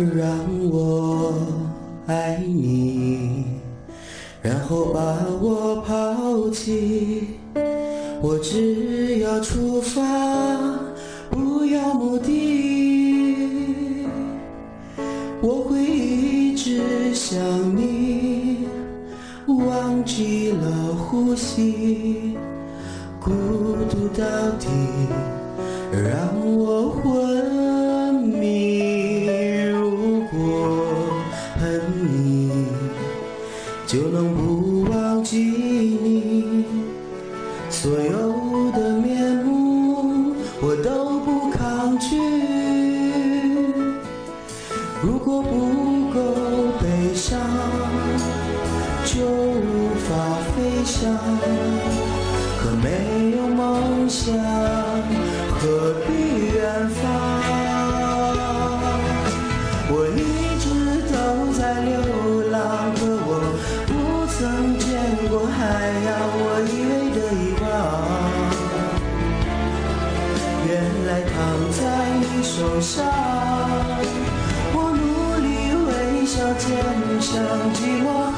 [0.00, 0.28] 让
[0.70, 1.34] 我
[2.06, 3.44] 爱你，
[4.40, 5.00] 然后把
[5.40, 7.38] 我抛弃。
[8.22, 10.00] 我只要出发，
[11.30, 14.06] 不要目的。
[15.42, 17.38] 我会一直想
[17.76, 18.66] 你，
[19.46, 22.36] 忘记了呼吸，
[23.20, 23.30] 孤
[23.88, 24.24] 独到
[24.58, 24.68] 底
[25.92, 26.08] 让
[26.58, 27.29] 我昏
[45.02, 46.20] 如果不够
[46.78, 47.40] 悲伤，
[49.06, 50.08] 就无法
[50.52, 51.10] 飞翔。
[52.58, 54.34] 可没有梦想，
[55.58, 57.00] 何必远方？
[59.88, 60.20] 我一
[60.60, 60.68] 直
[61.10, 61.14] 都
[61.58, 61.96] 在流
[62.50, 62.60] 浪，
[62.94, 63.30] 可我
[63.86, 63.90] 不
[64.26, 64.38] 曾
[64.78, 64.86] 见
[65.30, 65.58] 过海
[66.04, 67.64] 洋，我以为的遗忘，
[70.68, 70.68] 原
[71.06, 71.32] 来躺
[71.72, 71.80] 在
[72.20, 73.29] 你手上。
[76.52, 78.29] 微笑，坚强寂寞，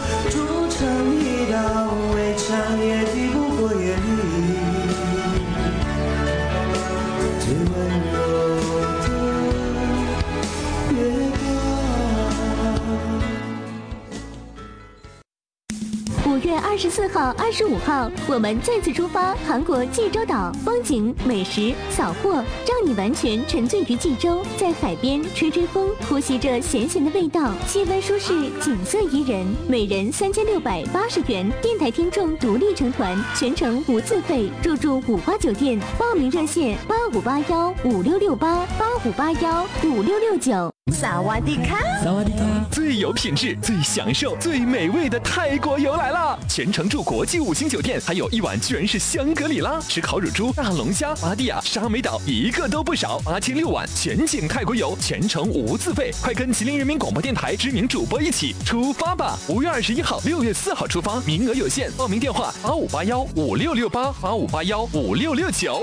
[16.73, 40.72] 二十四号、二十五号，我们再次出发韩国济州岛，风景、美食、扫货，让你完全沉醉于济州，在海边吹吹风，呼吸着咸咸的味道，气温舒适，景色宜人，每人三千六百八十元，电台听众独立成团，全程无自费，入住五花酒店，报名热线八五八幺五六六八八五八幺五六六九。
[40.93, 41.79] 萨瓦迪卡。
[42.05, 46.39] 萨瓦迪卡最有品质、最享受、最美味的泰国游来了！
[46.49, 53.19] 全程住国际五星酒店，还有一晚居然是香格里拉，吃烤乳猪、大龙虾、巴蒂亚、沙美岛，一个都不少。
[53.25, 59.39] 八天六晚全景泰国游，全程无自费，快跟吉林人民广播电台知名主播一起出发吧！
[59.49, 65.83] 五月二十一号、六月四号出发，名额有限，报名电话八五八幺五六六八八五八幺五六六九。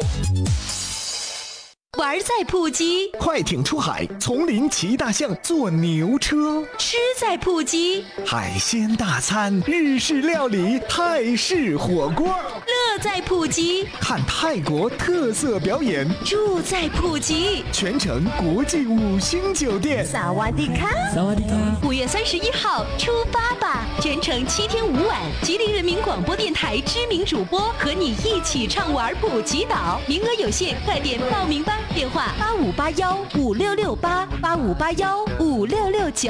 [1.97, 17.63] 玩在普吉，快艇出海，丛林骑大象，坐牛车，吃在普吉，海鲜大餐，日式料理，泰式火锅，乐在普吉，看泰国特色表演，住在普吉。
[17.71, 20.05] 全程国际五星酒店。
[20.05, 21.55] 萨瓦迪卡，萨瓦迪卡。
[21.83, 31.77] 五月三十一号出发吧，全程七天五晚，吉林人民广播电台知名主播和你一起畅玩普吉岛，名额有限，快点报名吧！
[31.95, 36.29] 电话八五八幺五六六八八五八幺五六六九。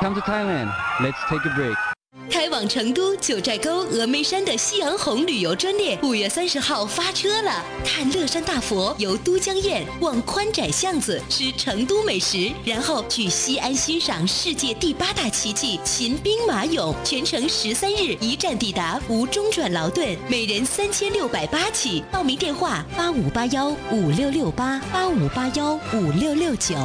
[0.00, 0.70] Come to Thailand.
[1.00, 1.89] Let's take a break.
[2.30, 7.64] 开往成都九寨沟峨眉山的夕阳红旅游专列，五月三十号发车了。
[7.84, 16.94] 看乐山大佛，游都江堰，望宽窄巷子，吃成都美食，然后去西安欣赏世界第八大奇迹秦兵马俑。
[17.04, 22.04] 全程十三日，一站抵达，无中转劳顿，每人三千六百八起。
[22.12, 26.76] 报名电话：八五八幺五六六八八五八幺五六六九。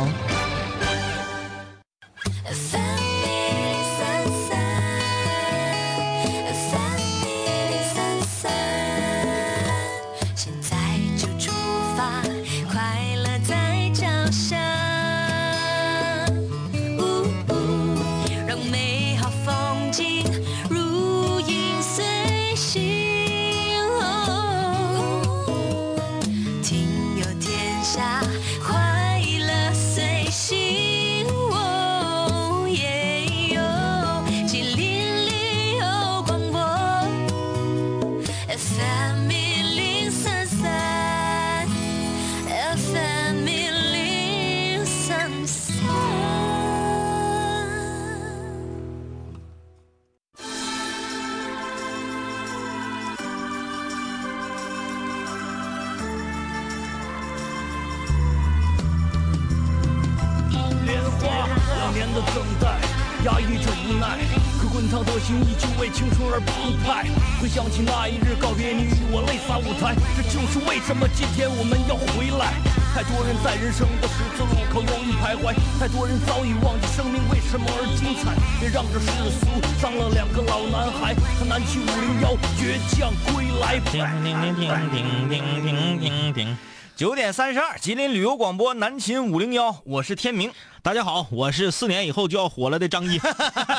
[63.87, 64.17] 无奈
[64.59, 67.05] 可滚烫的心依旧为青春而澎湃
[67.39, 72.53] 回想起那一日告别你与我泪洒舞台这就是为什么今天我们要回来。
[72.95, 78.33] 太多人在人生的十字路口犹豫徘徊太多人早已忘记生命为什么而精彩。
[78.59, 79.05] 别让这世
[79.37, 79.45] 俗
[79.79, 83.79] 脏了两个老男孩他南七五零幺倔强归来。
[83.91, 86.57] 停停停停停停
[86.95, 90.49] 九点三十二吉林旅游广播南秦五零幺我是天明
[90.81, 93.74] 大家好我是四年以后就要火了的张毅哈哈哈哈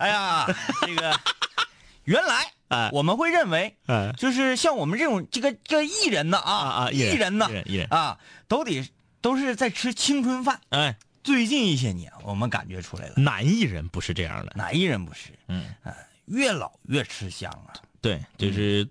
[0.00, 0.46] 哎呀，
[0.86, 1.20] 这个
[2.04, 10.60] 原来哎我们会认为，哎就是像我们这种这个这个艺人呢啊啊啊艺人呢艺人艺人啊，都得都是在吃青春饭。
[10.70, 15.38] 哎，最近一些年，我们感觉出来了，男艺人不是这样的，男艺人不是？
[15.48, 17.74] 嗯，啊，越老越吃香啊。
[18.00, 18.88] 对，就是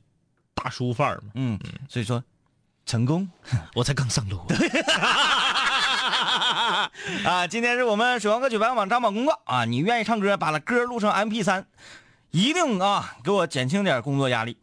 [0.53, 1.31] 大叔范儿嘛。
[1.33, 2.23] 嗯，所以说，
[2.85, 3.27] 成功
[3.73, 4.45] 我才刚上路。
[7.25, 7.47] 啊！
[7.47, 9.65] 今天是我们水王歌曲排行榜张榜公告啊！
[9.65, 11.65] 你愿意唱歌，把那歌录成 MP 3
[12.31, 14.57] 一定啊给我减轻点工作压力。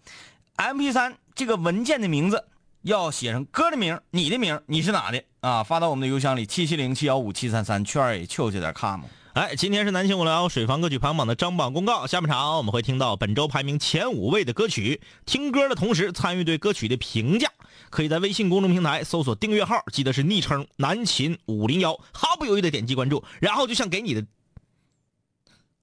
[0.56, 2.44] MP 3这个文件的名字
[2.82, 5.62] 要写上歌的名、你的名、你是哪的啊？
[5.64, 9.00] 发到我们的邮箱里七七零七幺五七三三圈儿 q 点 com。
[9.34, 12.06] 哎，今天是南青五聊水房歌曲排行榜的张榜公告。
[12.06, 15.02] 下半场我们会听到本周排名前五位的歌曲。
[15.26, 17.50] 听歌的同时参与对歌曲的评价，
[17.90, 24.24] 可以在微信公众平台搜索订阅号，记得是昵称南秦五零幺，毫不犹豫的点击关注，然后就像给你的，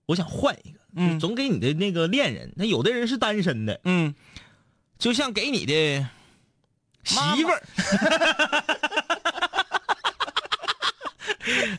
[0.06, 4.14] 我想换一个，嗯总给你的那个恋人，那有的人是单身的，嗯，
[4.98, 6.08] 就像给你的
[7.04, 7.64] 媳妇儿。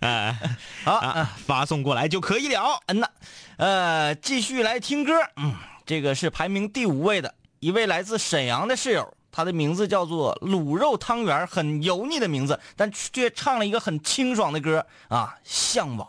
[0.02, 0.36] 哎，
[0.84, 2.78] 好啊，发送过来就可以了。
[2.86, 3.08] 嗯呐，
[3.56, 5.14] 呃，继续来听歌。
[5.36, 5.54] 嗯，
[5.86, 16.08] 这个是排名第五位的一位来自沈阳的室友，他的名字叫做卤肉汤圆，很油腻的名字，但却唱了一个很清爽的歌啊，《向往》。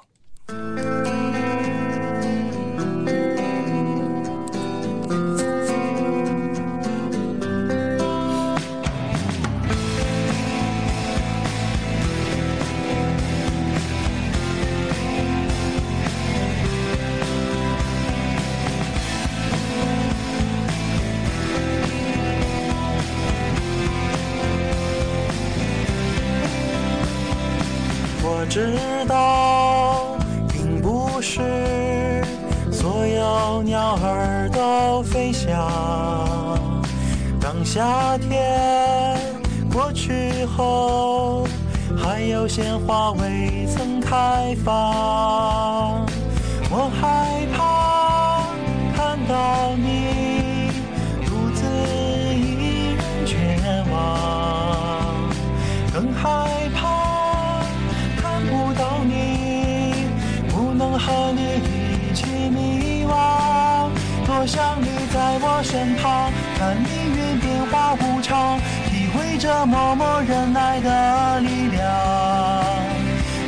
[37.75, 39.19] 夏天
[39.69, 41.45] 过去后，
[42.01, 46.05] 还有鲜花未曾开放。
[46.71, 48.45] 我害怕
[48.95, 50.71] 看到你
[51.25, 51.65] 独自
[52.33, 53.35] 一人绝
[53.91, 53.93] 望，
[55.93, 57.59] 更害怕
[58.21, 60.07] 看不到你，
[60.47, 63.89] 不能和你一起迷惘。
[64.25, 67.04] 多想你在我身旁，看命
[67.85, 68.59] 运变化无常，
[68.89, 71.83] 体会着默默忍耐的力量。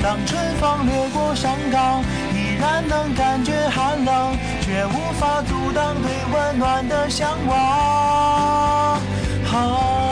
[0.04, 9.00] 当春风掠过山岗，依然能感觉寒冷，却无法阻挡对温暖的向往。
[9.44, 10.07] 好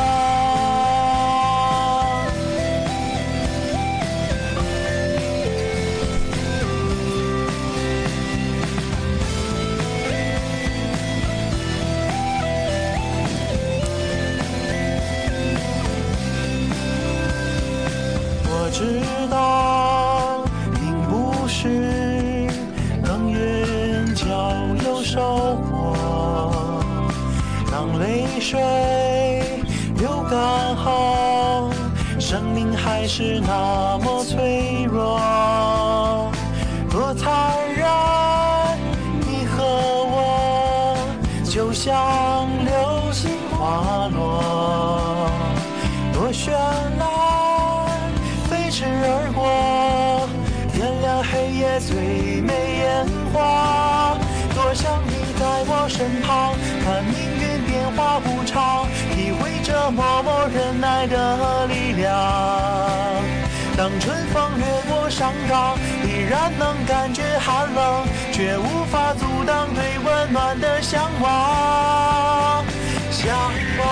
[67.46, 72.66] 寒冷，却无法阻挡对温暖的向往。
[73.12, 73.38] 向
[73.78, 73.86] 往。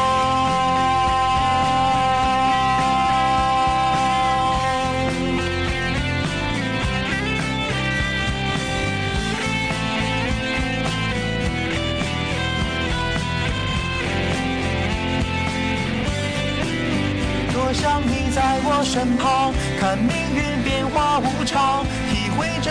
[17.53, 20.12] 多想你在我身旁，看命，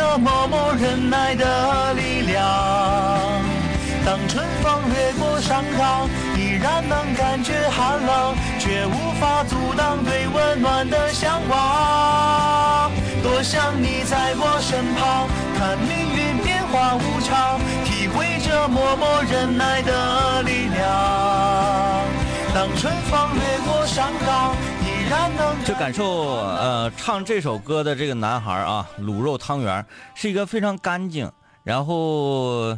[0.02, 2.42] 着默默忍耐的力量。
[4.04, 12.90] 当春风掠过山岗，依然能感觉寒冷，却无法阻挡对温暖的向往。
[13.22, 20.82] 多想你在我身旁，看命运变化无常，体会着默默忍耐的力量。
[22.52, 24.56] 当春风掠过山岗，
[25.12, 29.84] 依然能这感受，呃，唱这首歌的这个男孩啊，卤肉汤圆
[30.14, 31.30] 是一个非常干净，
[31.64, 32.74] 然后，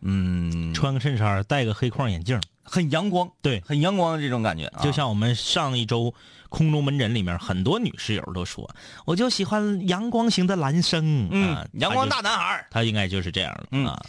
[0.00, 4.82] 嗯，穿个衬衫，戴个黑框眼镜，很阳光，对，很阳光的这种感觉啊。
[4.82, 6.12] 就像我们上一周
[6.48, 8.68] 空中门诊里面，很多女室友都说，
[9.04, 14.04] 我就喜欢阳光型的男生，嗯啊阳光大男孩他应该就是这样的嗯啊。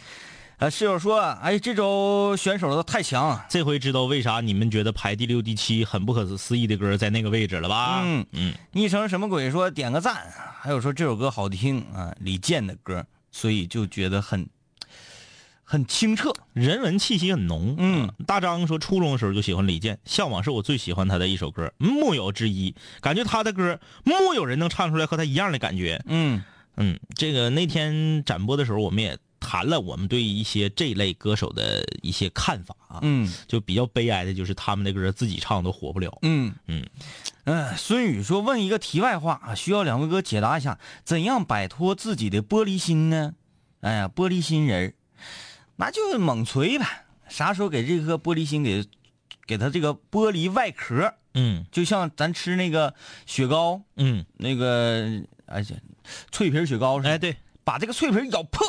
[0.60, 8.02] 呃，室友说，哎，这周选手都太强，这回知道为啥你们觉得排第六、第七很不可思议的歌在那个位置了吧？
[8.04, 10.16] 嗯嗯，昵称什么鬼说点个赞，
[10.60, 14.50] 还有说这首歌好听啊，李健的歌，所以就觉得很
[15.64, 16.34] 很清澈。
[16.54, 17.76] 人文气息很浓。
[17.78, 22.74] 嗯，大张说初中的时候就喜欢李健，《向往》是我最喜欢他的一首歌，木有之一。
[23.00, 26.04] 感觉他的歌木有人能唱出来和他一样的感觉。
[26.08, 26.42] 嗯
[26.78, 33.00] 嗯，这个那天展播的时候，我们也谈了我们对一些这类歌手的一些看法啊。
[33.02, 36.18] 嗯就比较悲哀的就是他们的歌自己唱都火不了。
[36.22, 36.86] 嗯嗯
[37.46, 43.36] 嗯，孙宇说问一个题外话啊，需要两位哥解答一下，怎样摆脱自己的玻璃心呢？
[43.82, 44.94] 哎呀，玻璃心人儿
[45.78, 48.84] 那就猛锤呗，啥时候给这颗玻璃心给
[49.46, 52.94] 给他这个玻璃外壳，嗯就像咱吃那个
[53.26, 55.80] 雪糕，嗯，那个而且
[56.32, 58.66] 脆皮雪糕哎对，把这个脆皮咬破。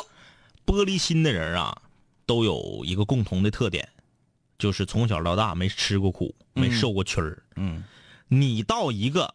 [0.69, 1.75] 玻璃心的人啊，
[2.27, 3.89] 都有一个共同的特点，
[4.59, 7.41] 就是从小到大没吃过苦，没受过屈儿。
[7.55, 7.83] 嗯，
[8.27, 9.33] 你到一个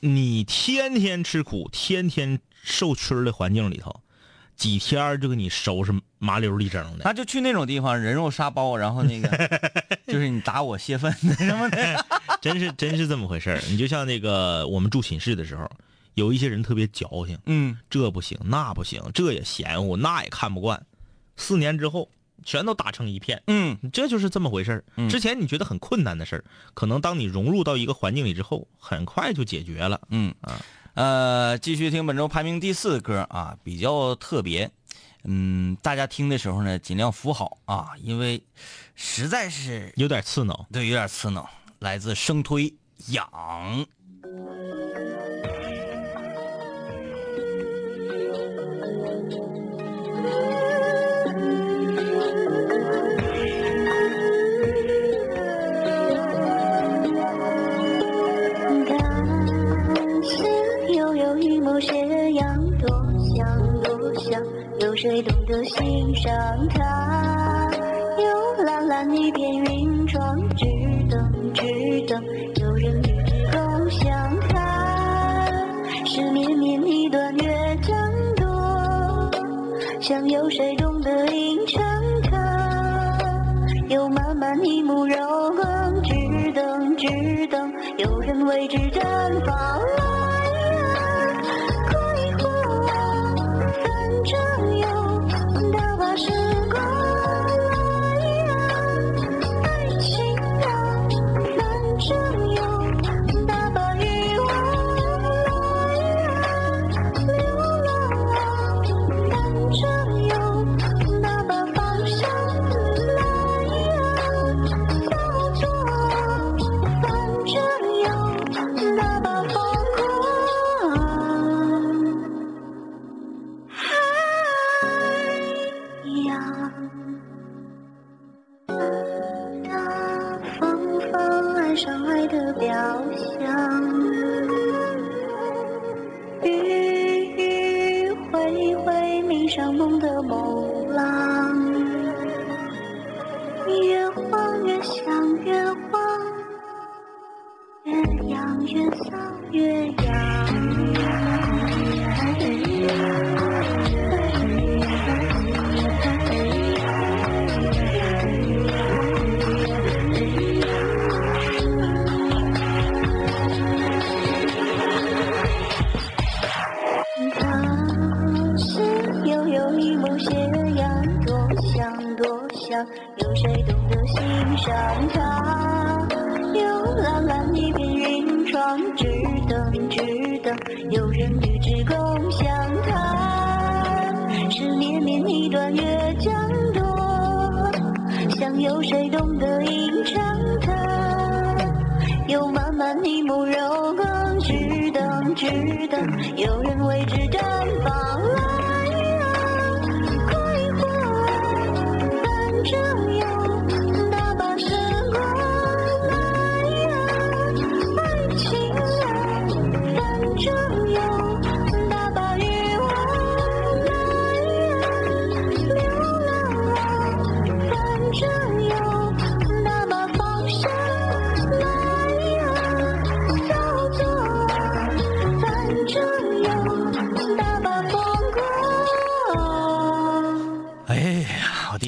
[0.00, 4.00] 你天天吃苦、天天受屈儿的环境里头，
[4.56, 7.04] 几天就给你收拾麻溜里整的。
[7.04, 9.28] 那就去那种地方，人肉沙包，然后那个
[10.08, 12.06] 就是你打我泄愤的什么的。
[12.40, 13.60] 真是真是这么回事儿。
[13.68, 15.70] 你就像那个我们住寝室的时候，
[16.14, 20.84] 有一些人特别矫情，嗯，这不行，那不行，这也嫌乎，那也看不惯。
[21.36, 22.08] 四年之后，
[22.44, 23.42] 全都打成一片。
[23.48, 24.84] 嗯，这就是这么回事儿。
[24.96, 26.44] 嗯之前你觉得很困难的事儿，
[26.74, 30.00] 可能当你融入到一个环境里之后，很快就解决了。
[30.10, 30.60] 嗯啊，
[30.94, 34.70] 呃，继续听本周排名第四的歌啊，比较特别。
[35.24, 38.40] 嗯，大家听的时候呢，尽量扶好啊，因为
[38.94, 40.66] 实在是有点刺挠。
[40.70, 41.48] 对，有点刺挠。
[41.80, 42.72] 来自生推
[43.08, 43.28] 痒。
[65.04, 66.32] 谁懂得欣赏
[66.70, 67.70] 它？
[68.16, 70.64] 有蓝蓝一片云窗，只
[71.10, 71.62] 等只
[72.06, 72.24] 等
[72.54, 75.46] 有人与之共享它。
[76.06, 77.94] 是绵绵一段乐章
[78.36, 79.30] 多，
[80.00, 81.84] 想有谁懂得吟唱
[82.22, 83.18] 它？
[83.90, 85.16] 有漫漫一幕柔
[85.54, 86.14] 光，只
[86.52, 89.02] 等只等有人为之绽
[89.44, 90.13] 放。
[96.16, 96.43] 有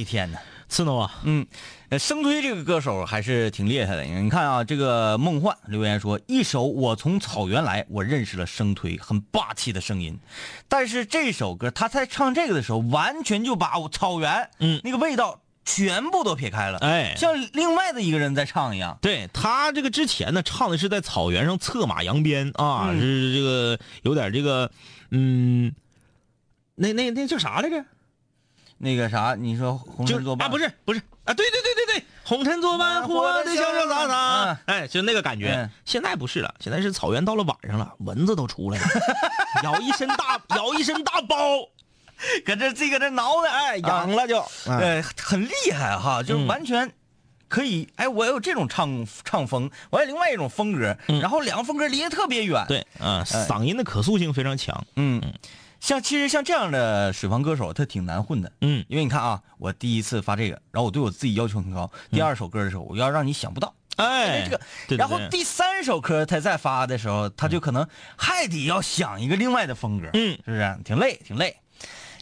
[0.06, 0.38] 天哪！
[0.68, 1.20] 刺挠啊！
[1.22, 1.46] 嗯，
[1.90, 4.02] 呃，生推这个歌手还是挺厉害的。
[4.02, 10.18] 你看啊，这个梦幻留言说，一首《我从草原来》，我认识了生推，很霸气的声音。
[10.66, 18.98] 但是这首歌他在唱这个的时候，完全就把我草原，嗯，那个味道全部都撇开了，哎像另外的一个人在唱一样。
[19.00, 24.68] 对他这个之前呢，唱的是在草原上策马扬鞭啊，嗯是这个有点这个，
[25.12, 25.72] 嗯，
[26.74, 27.84] 那那那叫啥来着？
[28.78, 35.70] 那个啥，你说红就尘作伴啊，不是不是啊，对对对对对，红尘作伴，活得潇潇洒洒，哎，就那个感觉嗯。
[35.84, 38.86] 现在不是了，现在是草原到了晚上了，蚊子都出来了，
[39.64, 41.36] 咬一身大咬一身大包，
[42.44, 44.40] 搁这自己搁这挠呢，哎，痒了就。
[44.66, 46.92] 哎呃，很厉害哈，就嗯完全
[47.48, 47.88] 可以。
[47.96, 54.84] 哎，我有这种唱唱风，我有另外一种风格，然后两个风格离得特别远。，嗯对啊，嗓音的可塑性非常强。
[54.96, 55.20] 嗯，
[55.86, 58.50] 像其实像这样的水房歌手，他挺难混的。
[58.60, 61.88] 嗯，因为你看啊，我第一次发这个，然后我对我自己要求很高。
[62.10, 63.72] 第二首歌的时候，我要让你想不到。
[63.94, 64.58] 哎，这个，
[64.88, 70.78] 对对然后第三首歌他再发的时候，他就可能还得要想一个另外的风格，嗯，是不是？
[70.84, 71.56] 挺累，挺累。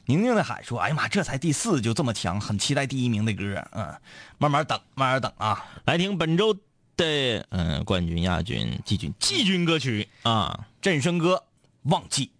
[0.05, 3.67] 宁宁的喊说：“哎呀妈，这才第四就这么强，很期待第一名的歌。
[3.73, 3.95] 嗯，
[4.37, 5.65] 慢慢等，慢慢等啊。
[5.87, 6.53] 来听本周
[6.99, 11.43] 的嗯冠军、亚军、季军、季军歌曲啊，振声歌，
[11.85, 12.31] 忘记。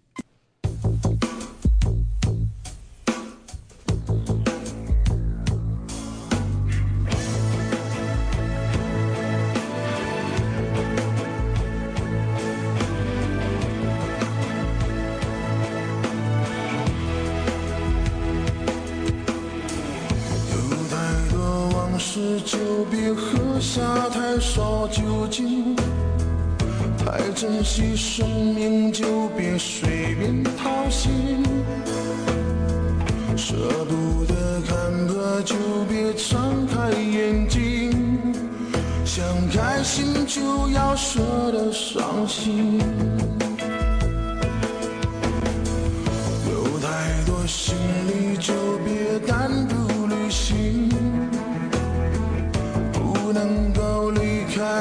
[22.95, 25.75] 别喝下太少酒精，
[26.97, 28.25] 太珍惜生
[28.55, 31.43] 命就别随便掏心，
[33.35, 33.53] 舍
[33.89, 35.55] 不得看破就
[35.89, 38.17] 别张开眼睛，
[39.03, 41.19] 想开心就要舍
[41.51, 42.79] 得伤心。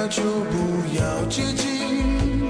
[0.09, 0.57] 就不
[0.97, 2.43] 要接近，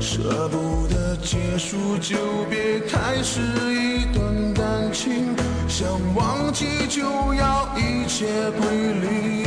[0.00, 2.16] 舍不得结束就
[2.48, 3.40] 别开始
[3.70, 5.36] 一段感情，
[5.68, 7.02] 想忘记就
[7.34, 9.41] 要一切归零。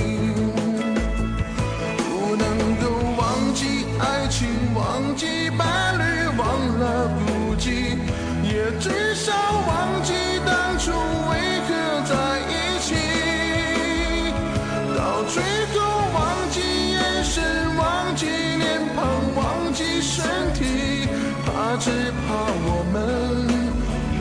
[20.16, 21.10] 身体，
[21.46, 21.90] 怕只
[22.26, 22.28] 怕
[22.68, 22.96] 我们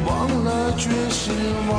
[0.05, 0.11] 忘
[0.45, 1.23] 了决心
[1.71, 1.73] 忘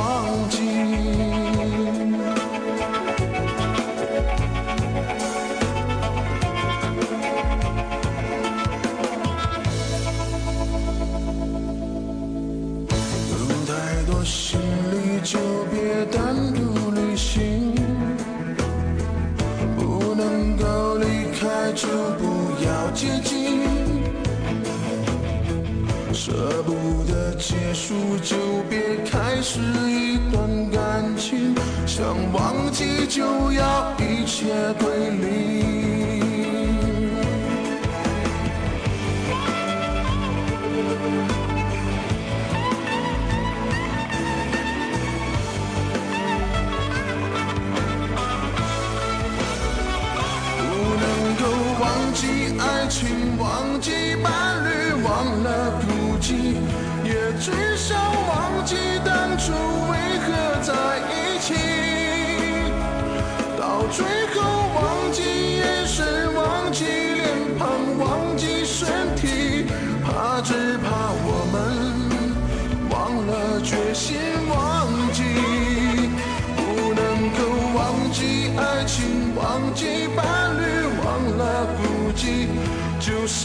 [26.26, 28.36] 舍不得结束，就
[28.68, 31.54] 别开始一段感情。
[31.86, 36.05] 想忘记就要一切归零。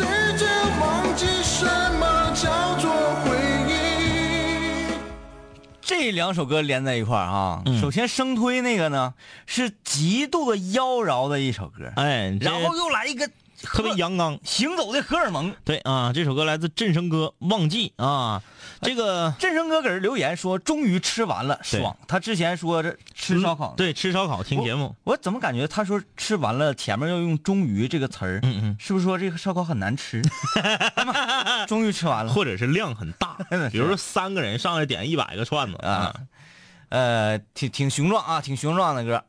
[0.01, 0.45] 试着
[0.79, 1.63] 忘记什
[1.99, 2.91] 么叫做
[3.23, 3.37] 回
[3.69, 4.95] 忆。
[5.81, 9.13] 这两首歌连在一块儿啊，首先生推那个呢
[9.45, 13.29] 是极度的妖娆的一首歌，哎，然后又来一个
[13.61, 15.53] 特别阳刚，行走的荷尔蒙。
[15.63, 18.41] 对啊，这首歌来自振声哥《忘记》啊，
[18.81, 21.95] 这个振声哥给人留言说，终于吃完了，爽。
[22.07, 28.39] 他之前说这吃烧烤，对吃烧烤听节目，我怎么感觉他说吃完了前面要用“终于”这个词儿？
[28.43, 30.21] 嗯嗯，是不是说这个烧烤很难吃？
[31.67, 33.37] 终于吃完了，或者是量很大，
[33.71, 36.13] 比如说三个人上来点一百个串子啊，
[36.89, 39.23] 呃，挺挺雄壮啊，挺雄壮的歌。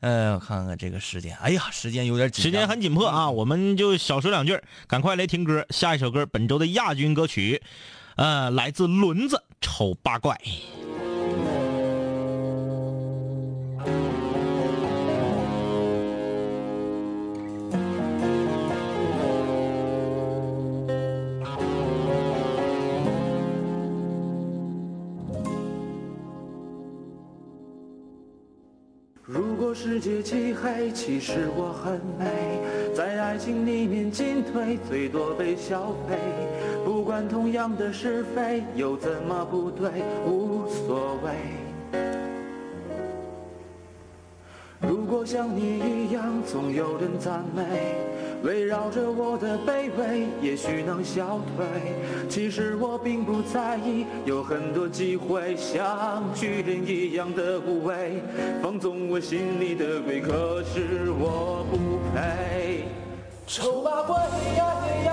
[0.00, 5.64] 呃，我看看这个时间，哎呀，时间有点紧，时间很紧迫啊，我们就少说两句，赶快来听歌。
[5.70, 7.62] 下一首歌，本周的亚军歌曲，
[8.16, 10.34] 呃，来自轮子《丑八怪》。
[29.24, 36.18] 如果世界漆黑，其实我很美，在爱情里面进退，最多被消费。
[37.12, 42.00] 不管同样的是非，又怎么不对，无所谓。
[44.80, 47.62] 如果像你一样，总有人赞美，
[48.42, 51.66] 围绕着我的卑微，也许能消退。
[52.30, 58.22] 其实我并不在意，有很多机会像巨人一样的无畏，
[58.62, 61.76] 放纵我心里的鬼，可是我不
[62.16, 62.86] 配。
[63.46, 64.16] 丑八怪
[64.56, 64.64] 呀
[65.04, 65.12] 呀，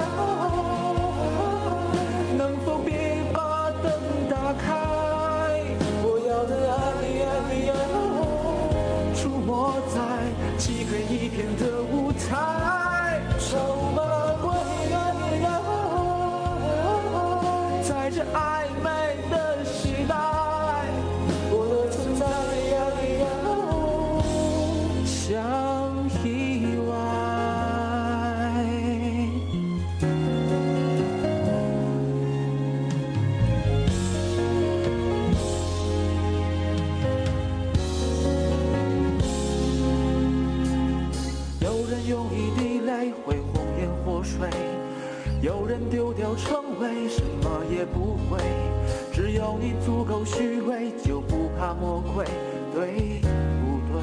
[49.50, 52.24] 有你足够虚伪，就不怕魔鬼，
[52.72, 53.20] 对
[53.64, 54.00] 不对？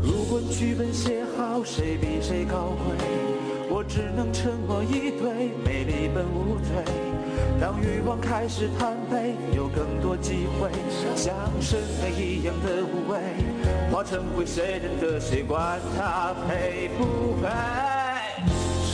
[0.00, 2.96] 如果剧本写好，谁比谁高贵？
[3.68, 6.72] 我只能沉默以对，美丽本无罪。
[7.60, 10.70] 当欲望开始贪杯，有更多机会，
[11.14, 13.20] 像深海一样的无畏，
[13.92, 17.50] 化成灰谁认得谁，管他配不配。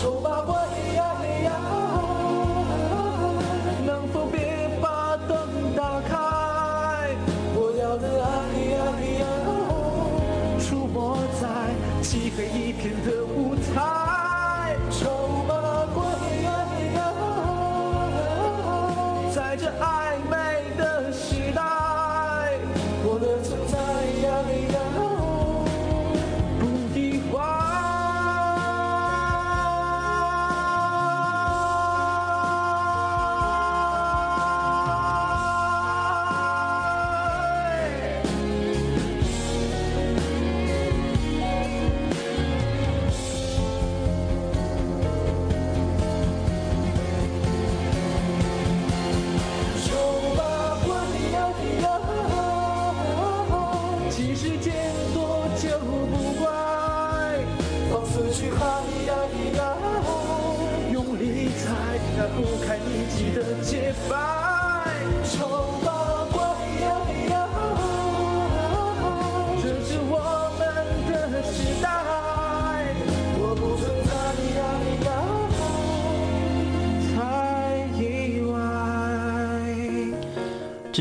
[0.02, 0.54] 丑八怪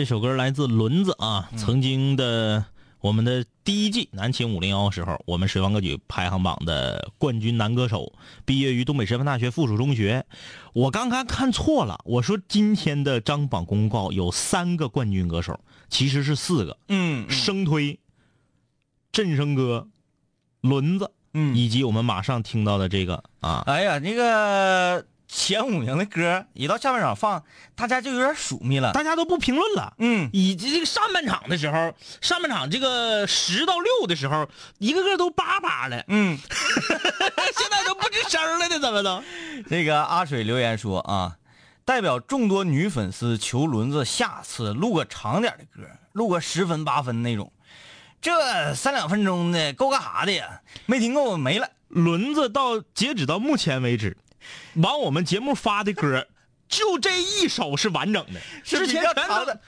[0.04, 2.66] 这首歌来自轮子啊，曾经的
[3.00, 8.12] 我们的第一季南秦五零幺时候，我们水王歌曲排行榜的冠军男歌手，
[8.44, 10.26] 毕业于东北师范大学附属中学。
[10.74, 16.78] 我刚刚看错了，我说今天的张榜公告有三个冠军歌手，其实是四个。
[16.90, 17.98] 嗯，生推、
[19.14, 19.88] 振声哥、
[20.60, 25.06] 轮子，嗯，以及我们马上听到的这个啊，哎呀，那个
[25.36, 27.44] 前五名的歌一到下半场放，
[27.76, 28.94] 大家就有点数密了。
[28.94, 29.92] 大家都不评论了。
[29.98, 36.06] 嗯，以及这个上半场的时候，上半场这个十到六的时候，一个个都叭叭的。
[36.08, 36.38] 嗯，
[37.58, 39.24] 现在都不吱声了呢，怎么都？
[39.68, 41.36] 这个阿水留言说啊，
[41.84, 47.52] 代表众多女粉丝求轮子下次录个长点的歌，录个十分八分那种。
[48.22, 50.62] 这三两分钟的够干啥的呀？
[50.86, 51.68] 没听够没了。
[51.90, 54.18] 轮子到截止到目前为止，
[54.76, 56.28] 往我们节目发的歌，
[56.68, 59.60] 就这一首是完整的， 是比之前全都的。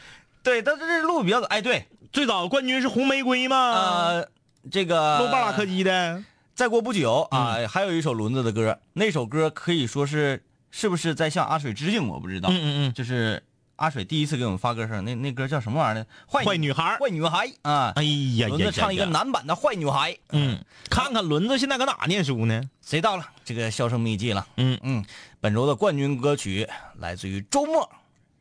[0.44, 1.48] 对，但是这录比较早。
[1.48, 3.58] 哎，对，最早冠军是红玫瑰嘛？
[3.58, 4.30] 呃，
[4.72, 6.24] 这个录巴拉柯基的。
[6.54, 12.08] 再过不久啊，嗯还有一首轮子的歌，那首歌可以说是是不是在向阿水致敬？
[12.08, 12.48] 我不知道。
[12.50, 13.44] 嗯嗯嗯就是
[13.78, 16.06] 阿水第一次给我们发歌声，那那歌叫什么玩意儿呢？
[16.32, 17.92] 坏坏女孩坏女孩啊！
[17.96, 20.18] 哎呀轮子唱一个男版的坏女孩。
[20.30, 22.62] 嗯，看看轮子现在搁哪念书呢？
[22.82, 23.26] 谁到了？
[23.44, 24.48] 这个销声匿迹了。
[24.58, 25.06] 嗯嗯，
[25.42, 26.68] 本周的冠军歌曲
[27.00, 27.84] 来自于周末，《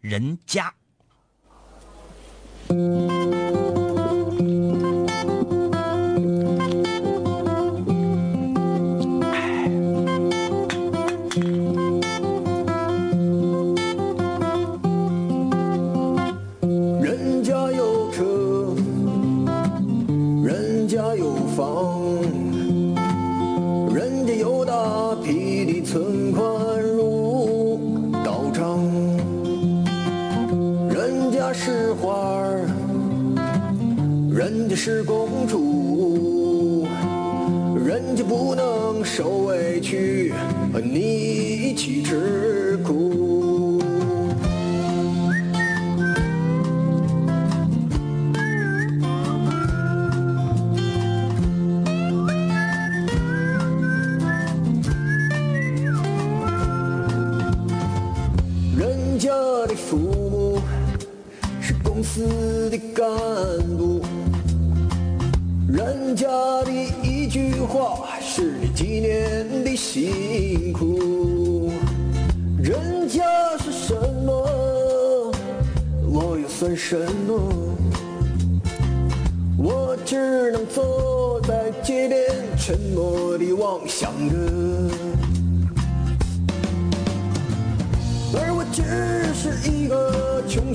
[0.01, 0.72] 人家》。
[34.45, 36.86] 人家是公主，
[37.82, 40.34] 人家不能受委屈，
[40.70, 42.76] 和你一起吃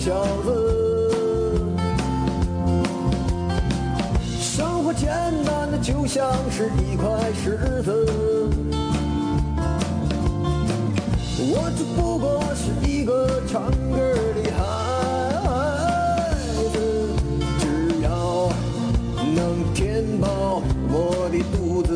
[0.10, 0.49] 饺子，
[4.41, 5.07] 生活简
[5.45, 8.07] 单的就像是一块石子，
[11.38, 13.99] 我只不过是一个唱歌
[14.34, 14.57] 的孩
[16.74, 16.76] 子，
[17.60, 18.49] 只要
[19.36, 21.88] 能填饱我的肚子。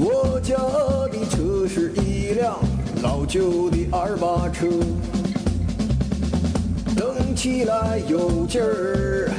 [0.00, 2.58] 我家的车是一辆
[3.02, 4.25] 老旧的二八
[4.58, 4.66] 车，
[6.96, 9.30] 蹬起来有劲儿，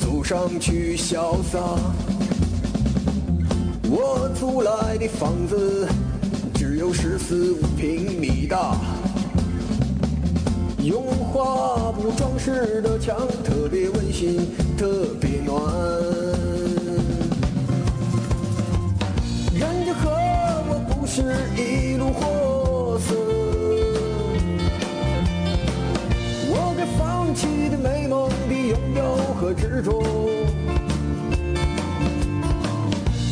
[0.00, 1.58] 走上去潇洒。
[3.90, 5.86] 我租来的房子
[6.54, 8.78] 只有十四五平米大，
[10.82, 14.38] 用花布装饰的墙特别温馨，
[14.78, 15.95] 特别暖。
[29.86, 30.02] 和执着，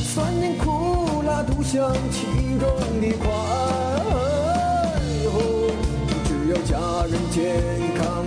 [0.04, 2.26] 酸甜苦辣独享其
[2.60, 2.68] 中
[3.00, 3.26] 的快
[5.32, 5.72] 活，
[6.24, 7.34] 只要家人健
[7.96, 8.23] 康。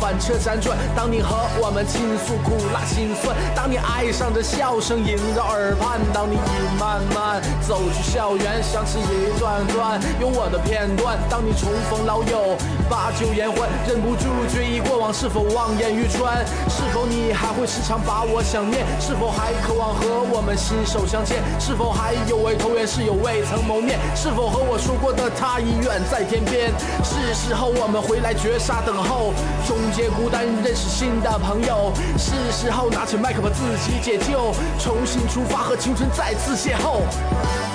[0.00, 12.56] 反车辗转，当你和我们倾诉苦辣心酸，当你爱上这笑声萦绕耳畔，当你已慢慢走出校园，想起一段段有我的片段，当你重逢老友，
[12.90, 16.44] 把酒言欢，忍不住追忆过往，是否望眼欲穿？
[16.68, 18.84] 是否你还会时常把我想念？
[18.98, 20.02] 是否还渴望和
[20.34, 21.38] 我们心手相牵？
[21.60, 23.96] 是否还有位投缘室友未曾谋面？
[24.16, 26.72] 是否和我说过的他已远在天边？
[27.04, 29.32] 是时候我们回来绝杀等候，
[29.68, 31.92] 终结孤单，认识新的朋友。
[32.18, 37.69] 是时候拿起麦克把自己解救，重新出发和青春再次邂逅。